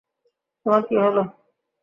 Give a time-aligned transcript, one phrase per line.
[0.61, 1.17] তোমার কী হল?